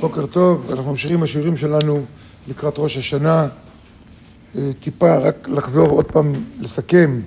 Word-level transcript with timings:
בוקר 0.00 0.26
טוב, 0.26 0.70
אנחנו 0.70 0.90
ממשיכים 0.90 1.20
בשיעורים 1.20 1.56
שלנו 1.56 2.02
לקראת 2.48 2.74
ראש 2.78 2.96
השנה. 2.96 3.48
אה, 4.56 4.70
טיפה, 4.80 5.16
רק 5.16 5.48
לחזור 5.48 5.86
עוד 5.86 6.04
פעם, 6.04 6.44
לסכם. 6.60 7.20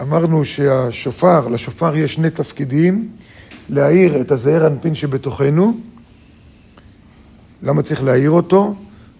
אמרנו 0.00 0.44
שהשופר, 0.44 1.48
לשופר 1.48 1.96
יש 1.96 2.14
שני 2.14 2.30
תפקידים, 2.30 3.08
להאיר 3.68 4.20
את 4.20 4.30
הזעיר 4.30 4.66
אנפין 4.66 4.94
שבתוכנו. 4.94 5.76
למה 7.62 7.82
צריך 7.82 8.02
להאיר 8.02 8.30
אותו? 8.30 8.74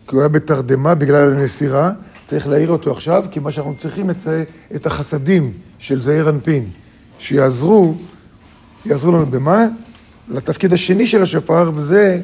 כי 0.09 0.15
הוא 0.15 0.21
היה 0.21 0.29
בתרדמה 0.29 0.95
בגלל 0.95 1.33
הנסירה. 1.33 1.93
צריך 2.27 2.49
להאיר 2.49 2.71
אותו 2.71 2.93
עכשיו, 2.93 3.25
כי 3.31 3.41
מה 3.41 3.53
שאנחנו 3.53 3.75
צריכים 3.79 4.11
את, 4.11 4.29
את 4.75 4.87
החסדים 4.87 5.53
של 5.79 6.03
זעיר 6.03 6.29
אנפין, 6.29 6.71
שיעזרו, 7.19 7.95
יעזרו 8.87 9.13
לנו 9.13 9.27
במה? 9.27 9.67
לתפקיד 10.29 10.73
השני 10.73 11.07
של 11.07 11.23
השופר, 11.23 11.73
וזה 11.75 12.21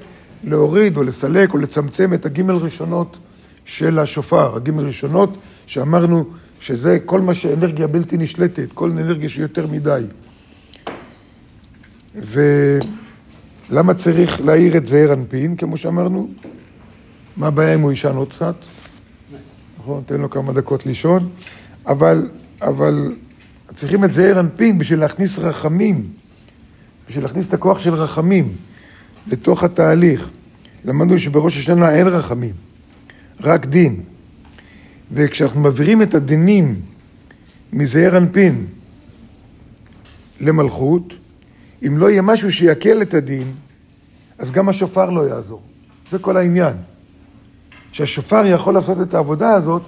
להוריד 0.46 0.96
או 0.96 1.02
לסלק 1.02 1.52
או 1.52 1.58
לצמצם 1.58 2.14
את 2.14 2.27
הגימל 2.27 2.55
ראשונות 2.55 3.18
של 3.64 3.98
השופר. 3.98 4.56
הגימל 4.56 4.86
ראשונות 4.86 5.36
שאמרנו 5.66 6.24
שזה 6.60 6.98
כל 7.05 7.20
מה 7.20 7.34
שאנרגיה 7.34 7.86
בלתי 7.86 8.16
נשלטת, 8.16 8.72
כל 8.74 8.91
אנרגיה 8.91 9.28
שהיא 9.28 9.42
יותר 9.42 9.66
מדי. 9.66 10.02
ולמה 12.14 13.95
צריך 13.95 14.41
להעיר 14.41 14.77
את 14.77 14.86
זעיר 14.86 15.12
אנפין, 15.12 15.56
כמו 15.56 15.77
שאמרנו? 15.77 16.28
מה 17.36 17.47
הבעיה 17.47 17.74
אם 17.74 17.80
הוא 17.80 17.91
יישן 17.91 18.16
עוד 18.16 18.28
קצת? 18.28 18.55
נכון, 19.78 20.02
תן 20.06 20.20
לו 20.20 20.30
כמה 20.30 20.52
דקות 20.52 20.86
לישון, 20.86 21.28
אבל, 21.86 22.28
אבל 22.62 23.14
צריכים 23.74 24.05
את 24.05 24.12
זעיר 24.12 24.41
אנפין 24.41 24.78
בשביל 24.78 25.00
להכניס 25.00 25.38
רחמים, 25.38 26.08
בשביל 27.08 27.24
להכניס 27.24 27.48
את 27.48 27.55
הכוח 27.55 27.78
של 27.78 27.94
רחמים 27.94 28.52
לתוך 29.27 29.64
התהליך. 29.64 30.30
למדנו 30.86 31.18
שבראש 31.18 31.56
השנה 31.56 31.95
אין 31.95 32.06
רחמים, 32.06 32.54
רק 33.40 33.66
דין. 33.66 34.02
וכשאנחנו 35.12 35.61
מעבירים 35.61 36.02
את 36.02 36.14
הדינים 36.14 36.80
מזעיר 37.72 38.16
אנפין 38.16 38.66
למלכות, 40.41 41.14
אם 41.86 41.98
לא 41.98 42.11
יהיה 42.11 42.22
משהו 42.22 42.52
שיקל 42.52 43.02
את 43.02 43.14
הדין, 43.14 43.52
אז 44.38 44.50
גם 44.50 44.69
השופר 44.69 45.11
לא 45.11 45.28
יעזור. 45.28 45.62
זה 46.11 46.19
כל 46.19 46.36
העניין. 46.36 46.77
שהשופר 47.92 48.46
יכול 48.46 48.74
לעשות 48.74 49.00
את 49.00 49.14
העבודה 49.14 49.50
הזאת, 49.50 49.83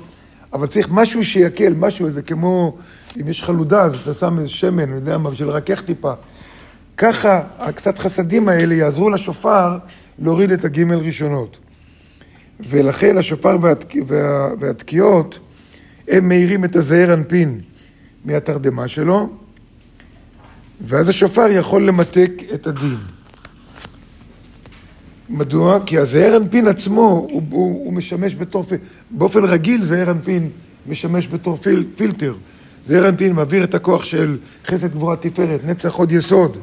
אבל 0.52 0.66
צריך 0.66 0.88
משהו 0.90 1.24
שיקל, 1.24 1.74
משהו, 1.74 2.06
איזה 2.06 2.22
כמו, 2.22 2.76
אם 3.20 3.28
יש 3.28 3.42
חלודה, 3.42 3.82
אז 3.82 3.94
אתה 3.94 4.14
שם 4.14 4.38
איזה 4.38 4.48
שמן, 4.48 4.82
אני 4.82 4.92
יודע 4.92 5.18
מה, 5.18 5.30
בשביל 5.30 5.48
לרכך 5.48 5.80
טיפה. 5.80 6.12
ככה, 6.96 7.42
הקצת 7.58 7.98
חסדים 7.98 8.48
האלה 8.48 8.74
יעזרו 8.74 9.10
לשופר 9.10 9.78
להוריד 10.18 10.50
את 10.50 10.64
הגימל 10.64 10.96
ראשונות. 10.96 11.58
ולכן 12.60 13.18
השופר 13.18 13.56
והתק... 13.60 13.94
וה... 14.06 14.50
והתקיעות, 14.60 15.38
הם 16.08 16.28
מאירים 16.28 16.64
את 16.64 16.76
הזעיר 16.76 17.14
אנפין 17.14 17.60
מהתרדמה 18.24 18.88
שלו, 18.88 19.28
ואז 20.80 21.08
השופר 21.08 21.46
יכול 21.50 21.86
למתק 21.86 22.30
את 22.54 22.66
הדין. 22.66 22.96
מדוע? 25.30 25.78
כי 25.86 25.98
הזעיר 25.98 26.36
אנפין 26.36 26.66
עצמו, 26.66 27.26
הוא, 27.30 27.42
הוא, 27.50 27.84
הוא 27.84 27.92
משמש 27.92 28.34
בתור, 28.34 28.64
באופן 29.10 29.44
רגיל 29.44 29.84
זעיר 29.84 30.10
אנפין 30.10 30.50
משמש 30.86 31.28
בתור 31.28 31.56
פיל, 31.56 31.86
פילטר. 31.96 32.34
זעיר 32.86 33.08
אנפין 33.08 33.32
מעביר 33.32 33.64
את 33.64 33.74
הכוח 33.74 34.04
של 34.04 34.38
חסד 34.66 34.92
גבורה 34.92 35.16
תפארת, 35.16 35.64
נצח 35.64 35.94
עוד 35.94 36.12
יסוד. 36.12 36.58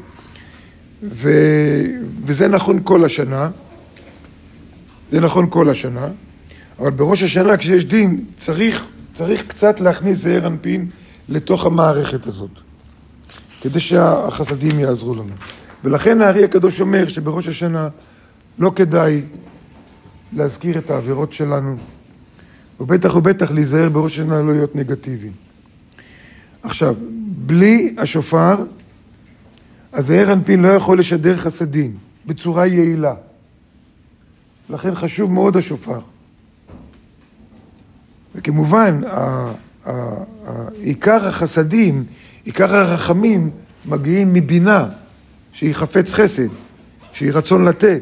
ו, 1.04 1.30
וזה 2.24 2.48
נכון 2.48 2.80
כל 2.84 3.06
השנה. 3.06 3.50
זה 5.12 5.22
נכון 5.22 5.50
כל 5.50 5.70
השנה. 5.70 6.08
אבל 6.80 6.92
בראש 6.92 7.24
השנה, 7.24 7.58
כשיש 7.58 7.86
דין, 7.86 8.26
צריך, 8.40 8.88
צריך 9.14 9.44
קצת 9.48 9.80
להכניס 9.80 10.18
זעיר 10.18 10.48
אנפין 10.48 10.90
לתוך 11.30 11.66
המערכת 11.66 12.28
הזאת, 12.28 12.50
כדי 13.62 13.80
שהחסדים 13.80 14.80
יעזרו 14.80 15.16
לנו. 15.16 15.34
ולכן 15.84 16.22
הארי 16.22 16.44
הקדוש 16.44 16.82
אומר 16.82 17.08
שבראש 17.08 17.48
השנה 17.48 17.90
לא 18.60 18.72
כדאי 18.76 19.22
להזכיר 20.34 20.78
את 20.78 20.90
העבירות 20.90 21.34
שלנו, 21.34 21.78
ובטח 22.80 23.16
ובטח 23.16 23.52
להיזהר 23.52 23.90
בראש 23.90 24.14
השנה 24.14 24.42
לא 24.42 24.54
להיות 24.54 24.76
נגטיבי. 24.76 25.30
עכשיו, 26.64 26.96
בלי 27.28 27.96
השופר, 27.98 28.56
הזעיר 29.96 30.34
אנפין 30.34 30.62
לא 30.62 30.68
יכול 30.68 31.00
לשדר 31.00 31.38
חסדים 31.38 31.98
בצורה 32.26 32.68
יעילה. 32.68 33.14
לכן 34.70 34.96
חשוב 34.96 35.34
מאוד 35.34 35.58
השופר. 35.58 36.00
וכמובן, 38.36 39.02
עיקר 40.80 41.28
החסדים, 41.28 42.04
עיקר 42.44 42.76
הרחמים, 42.76 43.52
מגיעים 43.86 44.34
מבינה, 44.34 44.88
שהיא 45.52 45.74
חפץ 45.74 46.14
חסד, 46.14 46.48
שהיא 47.14 47.32
רצון 47.34 47.66
לתת. 47.66 48.02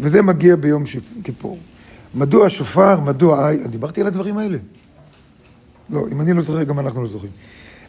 וזה 0.00 0.22
מגיע 0.22 0.56
ביום 0.56 0.82
כיפור. 1.24 1.58
מדוע 2.14 2.46
השופר, 2.46 3.00
מדוע 3.00 3.50
אני 3.50 3.68
דיברתי 3.68 4.00
על 4.00 4.06
הדברים 4.06 4.38
האלה? 4.38 4.58
לא, 5.90 6.06
אם 6.12 6.20
אני 6.20 6.32
לא 6.32 6.42
זוכר, 6.42 6.62
גם 6.62 6.78
אנחנו 6.78 7.02
לא 7.02 7.08
זוכרים. 7.08 7.32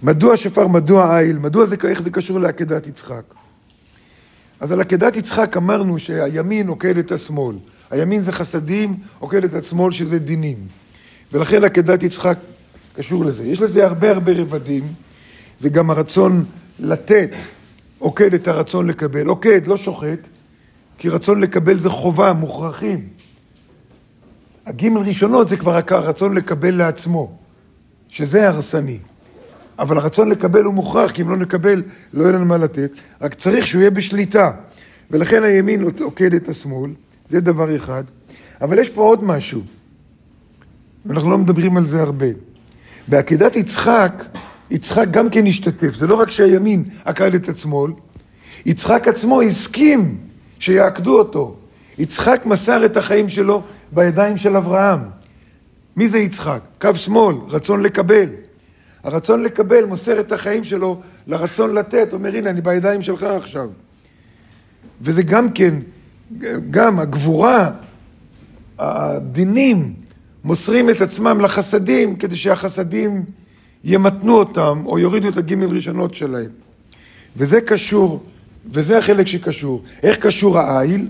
מדוע 0.03 0.33
השופר, 0.33 0.67
מדוע 0.67 1.05
העיל, 1.05 1.37
מדוע 1.37 1.65
זה, 1.65 1.75
איך 1.87 2.01
זה 2.01 2.09
קשור 2.09 2.39
לעקדת 2.39 2.87
יצחק? 2.87 3.23
אז 4.59 4.71
על 4.71 4.81
עקדת 4.81 5.15
יצחק 5.15 5.57
אמרנו 5.57 5.99
שהימין 5.99 6.67
עוקד 6.67 6.97
את 6.97 7.11
השמאל. 7.11 7.55
הימין 7.91 8.21
זה 8.21 8.31
חסדים, 8.31 8.97
עוקד 9.19 9.43
את 9.43 9.53
השמאל 9.53 9.91
שזה 9.91 10.19
דינים. 10.19 10.57
ולכן 11.33 11.63
עקדת 11.63 12.03
יצחק 12.03 12.37
קשור 12.95 13.25
לזה. 13.25 13.43
יש 13.43 13.61
לזה 13.61 13.85
הרבה 13.85 14.11
הרבה 14.11 14.31
רבדים. 14.35 14.83
זה 15.59 15.69
גם 15.69 15.89
הרצון 15.89 16.45
לתת, 16.79 17.31
עוקד 17.99 18.33
את 18.33 18.47
הרצון 18.47 18.87
לקבל. 18.87 19.27
עוקד, 19.27 19.67
לא 19.67 19.77
שוחט, 19.77 20.27
כי 20.97 21.09
רצון 21.09 21.41
לקבל 21.41 21.79
זה 21.79 21.89
חובה, 21.89 22.33
מוכרחים. 22.33 23.07
הגימל 24.66 25.01
ראשונות 25.01 25.47
זה 25.47 25.57
כבר 25.57 25.79
הרצון 25.89 26.37
לקבל 26.37 26.75
לעצמו, 26.75 27.37
שזה 28.09 28.47
הרסני. 28.47 28.99
אבל 29.79 29.97
הרצון 29.97 30.29
לקבל 30.29 30.63
הוא 30.63 30.73
מוכרח, 30.73 31.12
כי 31.12 31.22
אם 31.22 31.29
לא 31.29 31.38
נקבל, 31.38 31.84
לא 32.13 32.23
יהיה 32.23 32.34
לנו 32.34 32.45
מה 32.45 32.57
לתת. 32.57 32.91
רק 33.22 33.34
צריך 33.34 33.67
שהוא 33.67 33.79
יהיה 33.79 33.91
בשליטה. 33.91 34.51
ולכן 35.12 35.44
הימין 35.44 35.84
עוקד 36.01 36.34
את 36.34 36.50
השמאל, 36.50 36.91
זה 37.29 37.41
דבר 37.41 37.75
אחד. 37.75 38.03
אבל 38.62 38.79
יש 38.79 38.90
פה 38.90 39.01
עוד 39.01 39.23
משהו, 39.23 39.62
ואנחנו 41.06 41.31
לא 41.31 41.38
מדברים 41.38 41.78
על 41.78 41.85
זה 41.85 42.01
הרבה. 42.01 42.25
בעקדת 43.07 43.56
יצחק, 43.56 44.23
יצחק 44.72 45.07
גם 45.12 45.29
כן 45.29 45.47
השתתף. 45.47 45.96
זה 45.96 46.07
לא 46.07 46.16
רק 46.16 46.31
שהימין 46.31 46.84
עקד 47.06 47.35
את 47.35 47.50
השמאל, 47.50 47.91
יצחק 48.66 49.07
עצמו 49.07 49.41
הסכים 49.41 50.17
שיעקדו 50.59 51.19
אותו. 51.19 51.56
יצחק 51.97 52.41
מסר 52.46 52.85
את 52.85 52.97
החיים 52.97 53.29
שלו 53.29 53.61
בידיים 53.91 54.38
של 54.38 54.57
אברהם. 54.57 55.00
מי 55.96 56.07
זה 56.07 56.19
יצחק? 56.19 56.59
קו 56.81 56.96
שמאל, 56.96 57.35
רצון 57.47 57.84
לקבל. 57.84 58.29
הרצון 59.03 59.43
לקבל 59.43 59.85
מוסר 59.85 60.19
את 60.19 60.31
החיים 60.31 60.63
שלו 60.63 61.01
לרצון 61.27 61.75
לתת, 61.75 62.13
אומר 62.13 62.35
הנה 62.35 62.49
אני 62.49 62.61
בידיים 62.61 63.01
שלך 63.01 63.23
עכשיו. 63.23 63.69
וזה 65.01 65.23
גם 65.23 65.51
כן, 65.51 65.75
גם 66.69 66.99
הגבורה, 66.99 67.71
הדינים, 68.79 69.93
מוסרים 70.43 70.89
את 70.89 71.01
עצמם 71.01 71.41
לחסדים 71.41 72.15
כדי 72.15 72.35
שהחסדים 72.35 73.25
ימתנו 73.83 74.37
אותם 74.37 74.83
או 74.85 74.99
יורידו 74.99 75.29
את 75.29 75.37
הגימל 75.37 75.75
ראשונות 75.75 76.13
שלהם. 76.13 76.49
וזה 77.37 77.61
קשור, 77.61 78.23
וזה 78.71 78.97
החלק 78.97 79.27
שקשור. 79.27 79.83
איך 80.03 80.17
קשור 80.17 80.59
העיל? 80.59 81.07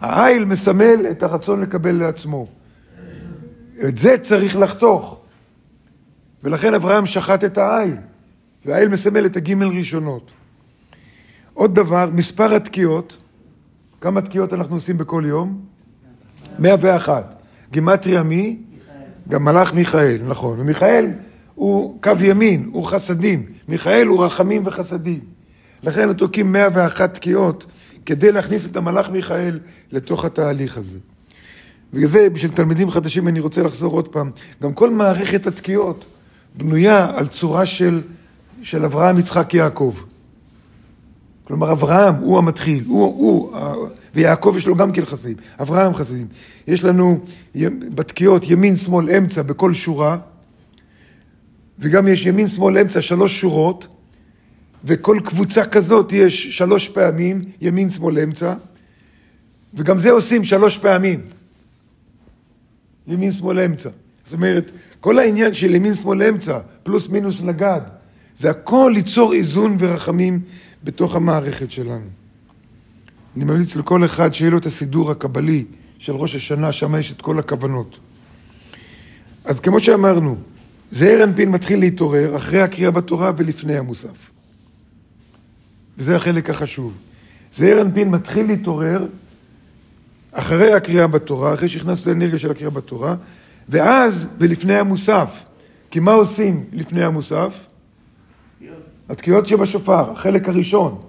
העיל 0.00 0.44
מסמל 0.44 1.06
את 1.10 1.22
הרצון 1.22 1.60
לקבל 1.60 1.92
לעצמו. 1.92 2.46
את 3.88 3.98
זה 3.98 4.18
צריך 4.22 4.56
לחתוך. 4.56 5.20
ולכן 6.46 6.74
אברהם 6.74 7.06
שחט 7.06 7.44
את 7.44 7.58
העיל, 7.58 7.96
והעיל 8.64 8.88
מסמל 8.88 9.26
את 9.26 9.36
הגימל 9.36 9.66
ראשונות. 9.66 10.30
עוד 11.54 11.74
דבר, 11.74 12.10
מספר 12.12 12.54
התקיעות, 12.54 13.16
כמה 14.00 14.20
תקיעות 14.20 14.52
אנחנו 14.52 14.74
עושים 14.74 14.98
בכל 14.98 15.24
יום? 15.26 15.60
101. 16.58 17.34
גימטריה 17.70 18.22
מי? 18.22 18.58
גם 19.28 19.44
מלאך 19.44 19.74
מיכאל, 19.74 20.18
נכון. 20.26 20.60
ומיכאל 20.60 21.10
הוא 21.54 22.02
קו 22.02 22.12
ימין, 22.20 22.70
הוא 22.72 22.84
חסדים. 22.84 23.46
מיכאל 23.68 24.06
הוא 24.06 24.24
רחמים 24.24 24.62
וחסדים. 24.64 25.20
לכן 25.82 26.12
תוקעים 26.12 26.52
101 26.52 27.14
תקיעות 27.14 27.66
כדי 28.06 28.32
להכניס 28.32 28.66
את 28.66 28.76
המלאך 28.76 29.10
מיכאל 29.10 29.58
לתוך 29.92 30.24
התהליך 30.24 30.78
הזה. 30.78 30.98
בגלל 31.92 32.08
זה, 32.08 32.30
בשביל 32.30 32.52
תלמידים 32.52 32.90
חדשים, 32.90 33.28
אני 33.28 33.40
רוצה 33.40 33.62
לחזור 33.62 33.92
עוד 33.92 34.08
פעם. 34.08 34.30
גם 34.62 34.72
כל 34.72 34.90
מערכת 34.90 35.46
התקיעות 35.46 36.06
בנויה 36.56 37.10
על 37.16 37.26
צורה 37.26 37.66
של, 37.66 38.02
של 38.62 38.84
אברהם, 38.84 39.18
יצחק, 39.18 39.54
יעקב. 39.54 39.96
כלומר, 41.44 41.72
אברהם 41.72 42.14
הוא 42.14 42.38
המתחיל, 42.38 42.84
הוא, 42.86 43.04
הוא, 43.04 43.56
ויעקב 44.14 44.54
יש 44.58 44.66
לו 44.66 44.74
גם 44.74 44.92
כן 44.92 45.04
חסדים, 45.04 45.36
אברהם 45.60 45.94
חסדים. 45.94 46.26
יש 46.66 46.84
לנו 46.84 47.20
בתקיעות 47.94 48.42
ימין, 48.50 48.76
שמאל, 48.76 49.10
אמצע 49.10 49.42
בכל 49.42 49.74
שורה, 49.74 50.18
וגם 51.78 52.08
יש 52.08 52.26
ימין, 52.26 52.48
שמאל, 52.48 52.78
אמצע, 52.78 53.02
שלוש 53.02 53.40
שורות, 53.40 53.86
וכל 54.84 55.18
קבוצה 55.24 55.66
כזאת 55.66 56.12
יש 56.12 56.56
שלוש 56.56 56.88
פעמים, 56.88 57.44
ימין, 57.60 57.90
שמאל, 57.90 58.18
אמצע, 58.18 58.54
וגם 59.74 59.98
זה 59.98 60.10
עושים 60.10 60.44
שלוש 60.44 60.78
פעמים. 60.78 61.20
ימין, 63.06 63.32
שמאל, 63.32 63.58
אמצע. 63.58 63.88
זאת 64.26 64.34
אומרת, 64.34 64.70
כל 65.00 65.18
העניין 65.18 65.54
של 65.54 65.74
ימין, 65.74 65.94
שמאל, 65.94 66.22
אמצע, 66.22 66.58
פלוס 66.82 67.08
מינוס 67.08 67.40
נגד, 67.40 67.80
זה 68.38 68.50
הכל 68.50 68.92
ליצור 68.94 69.32
איזון 69.32 69.76
ורחמים 69.78 70.40
בתוך 70.84 71.16
המערכת 71.16 71.70
שלנו. 71.70 72.06
אני 73.36 73.44
ממליץ 73.44 73.76
לכל 73.76 74.04
אחד 74.04 74.34
שיהיה 74.34 74.50
לו 74.50 74.58
את 74.58 74.66
הסידור 74.66 75.10
הקבלי 75.10 75.64
של 75.98 76.12
ראש 76.12 76.34
השנה, 76.34 76.72
שם 76.72 76.94
יש 76.94 77.12
את 77.12 77.22
כל 77.22 77.38
הכוונות. 77.38 77.98
אז 79.44 79.60
כמו 79.60 79.80
שאמרנו, 79.80 80.36
זעיר 80.90 81.24
אנפין 81.24 81.50
מתחיל 81.50 81.80
להתעורר 81.80 82.36
אחרי 82.36 82.60
הקריאה 82.60 82.90
בתורה 82.90 83.32
ולפני 83.36 83.78
המוסף. 83.78 84.30
וזה 85.98 86.16
החלק 86.16 86.50
החשוב. 86.50 86.92
זעיר 87.52 87.80
אנפין 87.80 88.10
מתחיל 88.10 88.46
להתעורר 88.46 89.06
אחרי 90.32 90.72
הקריאה 90.72 91.06
בתורה, 91.06 91.54
אחרי 91.54 91.68
שהכנסנו 91.68 92.02
את 92.02 92.06
האנרגיה 92.06 92.38
של 92.38 92.50
הקריאה 92.50 92.70
בתורה, 92.70 93.16
ואז 93.68 94.26
ולפני 94.38 94.78
המוסף. 94.78 95.44
כי 95.90 96.00
מה 96.00 96.12
עושים 96.12 96.64
לפני 96.72 97.04
המוסף? 97.04 97.66
התקיעות 99.08 99.48
שבשופר, 99.48 100.10
החלק 100.10 100.48
הראשון. 100.48 101.00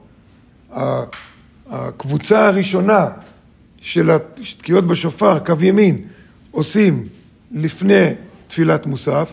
הקבוצה 1.69 2.47
הראשונה 2.47 3.07
של 3.81 4.09
התקיעות 4.09 4.87
בשופר, 4.87 5.39
קו 5.39 5.53
ימין, 5.61 6.01
עושים 6.51 7.07
לפני 7.51 8.05
תפילת 8.47 8.85
מוסף, 8.85 9.31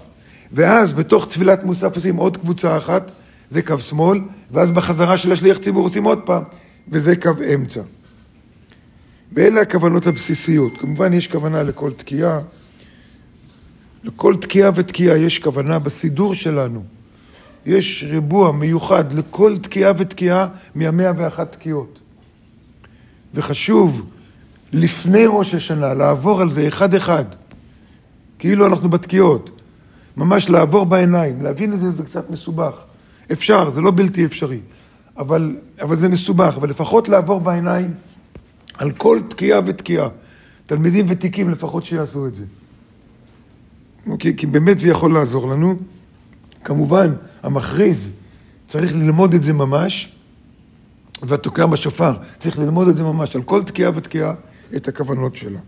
ואז 0.53 0.93
בתוך 0.93 1.27
תפילת 1.29 1.65
מוסף 1.65 1.97
עושים 1.97 2.17
עוד 2.17 2.37
קבוצה 2.37 2.77
אחת, 2.77 3.11
זה 3.51 3.63
קו 3.63 3.79
שמאל, 3.79 4.21
ואז 4.51 4.71
בחזרה 4.71 5.19
של 5.19 5.33
השליח 5.33 5.59
ציבור 5.59 5.85
עושים 5.85 6.05
עוד 6.05 6.19
פעם, 6.25 6.43
וזה 6.89 7.17
קו 7.17 7.31
אמצע. 7.55 7.81
ואלה 9.33 9.61
הכוונות 9.61 10.07
הבסיסיות. 10.07 10.73
כמובן 10.79 11.13
יש 11.13 11.29
כוונה 11.29 11.63
לכל 11.63 11.93
תקיעה. 11.93 12.41
לכל 14.05 14.37
תקיעה 14.37 14.71
ותקיעה 14.75 15.19
יש 15.19 15.39
כוונה 15.39 15.79
בסידור 15.79 16.35
שלנו. 16.35 16.85
יש 17.67 18.05
ריבוע 18.09 18.53
מיוחד 18.53 19.13
לכל 19.13 19.59
תקיעה 19.59 19.93
ותקיעה 19.97 20.49
מהמאה 20.75 21.13
ואחת 21.17 21.53
תקיעות. 21.53 21.99
וחשוב 23.35 24.11
לפני 24.73 25.25
ראש 25.27 25.55
השנה 25.55 25.95
לעבור 25.95 26.41
על 26.41 26.51
זה 26.51 26.69
אחד-אחד, 26.69 27.25
כאילו 28.39 28.67
אנחנו 28.67 28.89
בתקיעות. 28.89 29.51
ממש 30.17 30.49
לעבור 30.49 30.87
בעיניים, 30.87 31.43
להבין 31.43 31.73
את 31.73 31.81
זה 31.81 31.91
זה 31.91 32.03
קצת 32.03 32.31
מסובך. 32.31 32.85
אפשר, 33.33 33.71
זה 33.71 33.81
לא 33.81 33.93
בלתי 33.95 34.25
אפשרי, 34.25 34.61
אבל, 35.17 35.57
אבל 35.83 35.97
זה 35.97 36.09
מסובך, 36.09 36.55
אבל 36.57 36.71
לפחות 36.71 37.09
לעבור 37.09 37.41
בעיניים 37.41 37.95
על 38.75 38.93
כל 38.93 39.21
תקיעה 39.29 39.61
ותקיעה. 39.67 40.09
תלמידים 40.67 41.07
ותיקים 41.09 41.51
לפחות 41.51 41.83
שיעשו 41.83 42.27
את 42.27 42.35
זה. 42.35 42.45
אוקיי? 44.07 44.37
כי 44.37 44.47
באמת 44.47 44.79
זה 44.79 44.89
יכול 44.89 45.15
לעזור 45.15 45.49
לנו. 45.49 45.77
כמובן, 46.65 47.15
המכריז 47.43 48.11
צריך 48.67 48.95
ללמוד 48.97 49.35
את 49.35 49.43
זה 49.43 49.53
ממש, 49.53 50.13
והתוקע 51.23 51.67
בשופר 51.67 52.13
צריך 52.39 52.59
ללמוד 52.59 52.89
את 52.89 52.97
זה 52.97 53.03
ממש, 53.03 53.37
על 53.37 53.43
כל 53.43 53.63
תקיעה 53.63 53.91
ותקיעה, 53.95 54.35
את 54.77 54.89
הכוונות 54.89 55.37
שלה. 55.37 55.59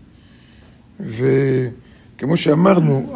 וכמו 0.99 2.37
שאמרנו, 2.37 3.13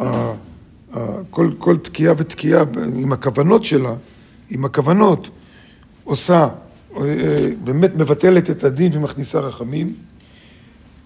כל, 1.30 1.50
כל 1.58 1.76
תקיעה 1.76 2.14
ותקיעה 2.16 2.64
עם 2.96 3.12
הכוונות 3.12 3.64
שלה, 3.64 3.94
עם 4.50 4.64
הכוונות, 4.64 5.28
עושה, 6.04 6.48
אה, 6.96 7.48
באמת 7.64 7.96
מבטלת 7.96 8.50
את 8.50 8.64
הדין 8.64 8.96
ומכניסה 8.96 9.40
רחמים. 9.40 9.94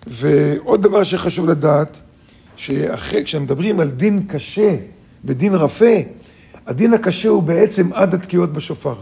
ועוד 0.06 0.82
דבר 0.82 1.02
שחשוב 1.02 1.48
לדעת, 1.48 2.00
שאחרי, 2.56 3.24
כשמדברים 3.24 3.80
על 3.80 3.90
דין 3.90 4.26
קשה 4.28 4.76
ודין 5.24 5.54
רפה, 5.54 5.94
הדין 6.66 6.94
הקשה 6.94 7.28
הוא 7.28 7.42
בעצם 7.42 7.92
עד 7.92 8.14
התקיעות 8.14 8.52
בשופר. 8.52 8.94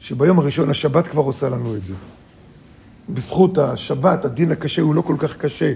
שביום 0.00 0.38
הראשון 0.38 0.70
השבת 0.70 1.06
כבר 1.06 1.22
עושה 1.22 1.48
לנו 1.48 1.76
את 1.76 1.84
זה. 1.84 1.94
בזכות 3.08 3.58
השבת, 3.58 4.24
הדין 4.24 4.52
הקשה 4.52 4.82
הוא 4.82 4.94
לא 4.94 5.02
כל 5.02 5.16
כך 5.18 5.36
קשה. 5.36 5.72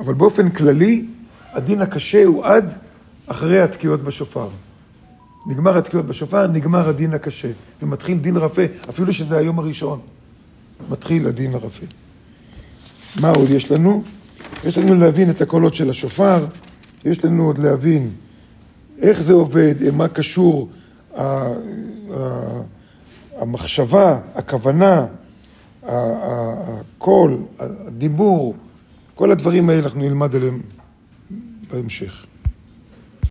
אבל 0.00 0.14
באופן 0.14 0.50
כללי, 0.50 1.06
הדין 1.52 1.82
הקשה 1.82 2.24
הוא 2.24 2.44
עד 2.44 2.72
אחרי 3.26 3.60
התקיעות 3.60 4.04
בשופר. 4.04 4.48
נגמר 5.46 5.78
התקיעות 5.78 6.06
בשופר, 6.06 6.46
נגמר 6.46 6.88
הדין 6.88 7.14
הקשה, 7.14 7.48
ומתחיל 7.82 8.18
דין 8.18 8.36
רפה, 8.36 8.62
אפילו 8.88 9.12
שזה 9.12 9.38
היום 9.38 9.58
הראשון. 9.58 10.00
מתחיל 10.90 11.26
הדין 11.26 11.54
הרפה. 11.54 11.86
מה 13.20 13.30
עוד 13.30 13.50
יש 13.50 13.70
לנו? 13.70 14.02
יש 14.64 14.78
לנו 14.78 14.94
להבין 14.94 15.30
את 15.30 15.40
הקולות 15.40 15.74
של 15.74 15.90
השופר, 15.90 16.46
יש 17.04 17.24
לנו 17.24 17.46
עוד 17.46 17.58
להבין 17.58 18.10
איך 19.02 19.22
זה 19.22 19.32
עובד, 19.32 19.74
מה 19.92 20.08
קשור 20.08 20.68
המחשבה, 23.36 24.20
הכוונה, 24.34 25.06
הקול, 25.82 27.38
הדיבור, 27.58 28.54
כל 29.14 29.30
הדברים 29.30 29.70
האלה 29.70 29.82
אנחנו 29.82 30.00
נלמד 30.00 30.34
עליהם 30.34 30.60
בהמשך. 31.70 32.26